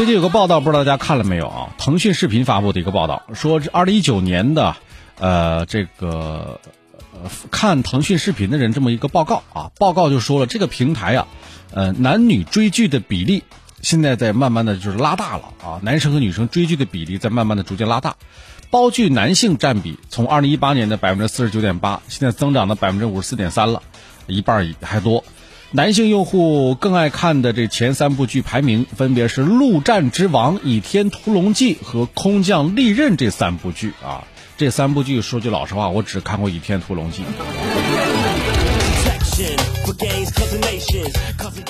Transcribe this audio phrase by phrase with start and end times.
[0.00, 1.68] 最近有个报道，不知道大家看了没有啊？
[1.76, 4.74] 腾讯视频发布的一个报道，说这二零一九年的，
[5.18, 6.58] 呃，这个
[7.12, 11.28] 呃看腾讯视频的人这么一个报告啊，报告就说了，这个平台啊，
[11.74, 13.42] 呃，男女追剧的比例
[13.82, 18.16] 现在在慢慢的就是拉大了啊，男生和女生追剧的比例在慢慢的逐渐拉大，
[18.70, 23.82] 包剧男性占比从二零一八年的百分之四十九点八，现在增长到百分之五十四点三了，
[24.26, 25.22] 一半还多。
[25.72, 34.24] 男性用户更爱看的这前三部剧排名分别是《陆战之王》《倚天屠龙记》和《空降利刃》这三部剧啊。
[34.56, 37.22] 这三部剧说句老实话，我只看过《倚天屠龙记》。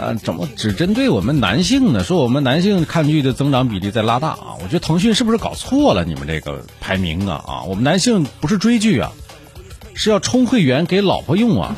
[0.00, 2.02] 啊，怎么只针对我们男性呢？
[2.02, 4.58] 说我们男性看剧的增长比例在拉大啊？
[4.60, 7.44] 我觉得腾讯是不是搞错了你们这个排名啊？
[7.46, 9.12] 啊，我们男性不是追剧啊，
[9.94, 11.76] 是要充会员给老婆用啊。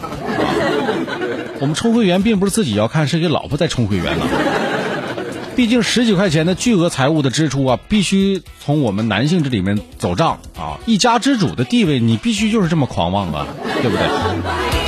[1.60, 4.26] 我们充会员并不是自己要看，是给老婆在充会员呢。
[5.54, 10.78] 毕竟十几块钱的巨额财务的支出啊，必须从我们男性这里面走账啊。
[10.84, 13.46] 一家之主的地位，你必须就是这么狂妄啊，
[13.80, 14.85] 对不对？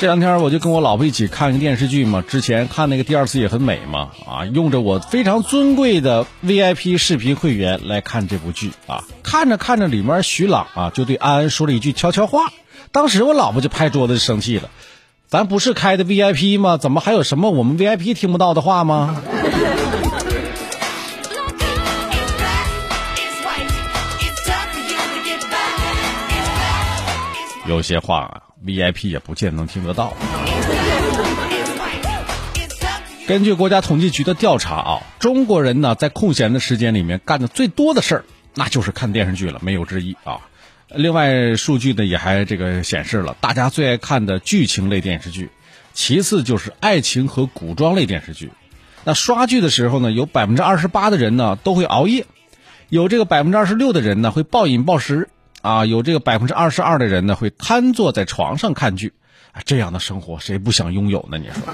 [0.00, 12.50] 这两天我就跟我老婆一起看个电视剧嘛，之前看那个第二次也很美嘛，啊，用着我非常尊贵的 VIP 视频会员来看这部剧啊，看着看着里面徐朗啊就对安安说了一句悄悄话。
[12.92, 14.70] 当时我老婆就拍桌子生气了，
[15.28, 16.78] 咱不是开的 VIP 吗？
[16.78, 19.22] 怎么还有什么我们 VIP 听不到的话吗？
[27.70, 30.12] 有些话啊，VIP 也不见能听得到。
[33.28, 38.24] 根据国家统计局的调查啊，中国人呢在空闲的时间里面干的最多的事儿，
[38.56, 40.40] 那就是看电视剧了，没有之一啊。
[40.88, 45.48] 另外，数据呢也还这个显示了，大家最爱看的剧情类电视剧，
[45.92, 48.50] 其次就是爱情和古装类电视剧。
[49.04, 52.26] 那刷剧的时候呢，有百分之二十八的人呢都会熬夜，
[52.88, 55.28] 有这个百分之二十六的人呢会暴饮暴食，
[55.62, 59.12] 啊，有这个百分之二十二的人呢会瘫坐在床上看剧，
[59.52, 61.36] 啊，这样的生活谁不想拥有呢？
[61.38, 61.62] 你说？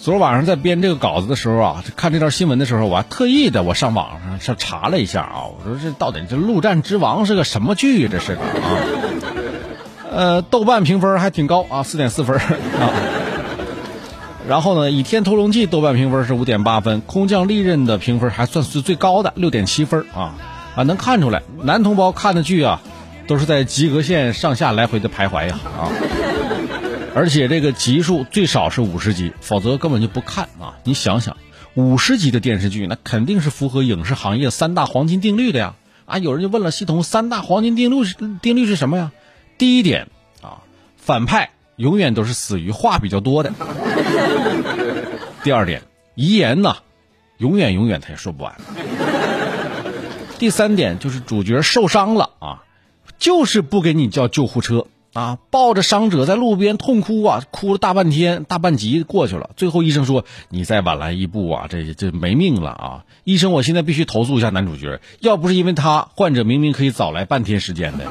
[0.00, 8.08] 昨晚上在编这个稿子的时候啊，看这条新闻的时候，我还特意的我上网上上查了一下啊，我说这到底这《陆战之王》是个什么剧？
[8.08, 8.48] 这是个啊？
[10.10, 13.19] 呃，豆瓣评分还挺高啊，四点四分啊。
[14.50, 20.34] 然后呢，《倚天屠龙记》豆瓣评分是五点八分，《空降利刃》的评分还算是最高的，六点七分啊
[20.74, 22.82] 啊，能看出来男同胞看的剧啊，
[23.28, 25.86] 都是在及格线上下来回的徘徊呀啊。
[27.14, 30.74] 而且这个集数最少是五十集，否则根本就不看啊！
[30.82, 31.36] 你想想，
[31.74, 35.74] 五十集的电视剧，那肯定是符合影视行业三大黄金定律的呀！
[36.06, 39.12] 啊，有人就问了，系统三大黄金定律是定律是什么呀？
[39.58, 40.08] 第一点
[40.42, 43.52] 啊，反派永远都是死于话比较多的。
[45.44, 45.82] 第二点，
[46.14, 46.76] 遗言呢，
[47.38, 48.54] 永远永远他也说不完。
[50.38, 52.64] 第三点就是主角受伤了啊，
[53.18, 54.86] 就是不给你叫救护车。
[55.12, 59.50] 啊，抱着伤者在路边痛哭啊，哭了大半天，大半集过去了。
[59.56, 68.04] 最后医生说：“你再晚来一步啊，这这没命了啊！”医生，我现在必须投诉一下男主角，要不是因为他，患者明明可以早来半天时间的。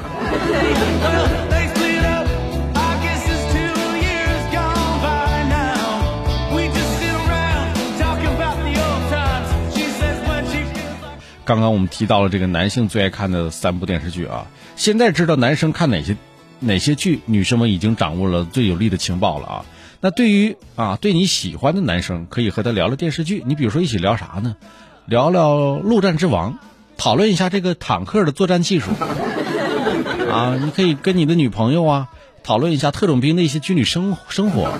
[11.50, 14.46] 刚刚我们提到了这个男性最爱看的三部电视剧啊，
[14.76, 16.16] 现在知道男生看哪些？
[16.60, 19.64] 哪些剧女生们已经掌握了最有力的情报了啊？
[20.00, 23.42] 那对于啊对你喜欢的男生，可以和他聊聊电视剧。
[23.44, 24.54] 你比如说一起聊啥呢？
[25.06, 26.52] 聊聊《陆战之王》，
[26.96, 28.92] 讨论一下这个坦克的作战技术。
[30.30, 32.10] 啊，你可以跟你的女朋友啊
[32.44, 34.70] 讨论一下特种兵的一些军旅生生活。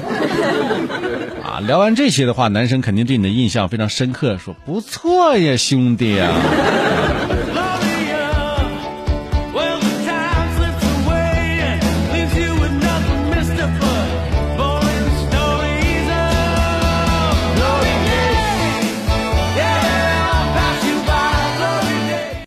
[1.66, 7.20] 聊完这些的话，男生肯定对你的印象非常深刻，说不错呀，兄弟啊。